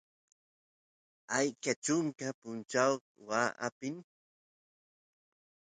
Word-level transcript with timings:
ashkay 1.37 1.77
chunka 1.83 2.27
punchawsta 2.41 3.07
waa 3.29 3.49
apin 3.65 3.95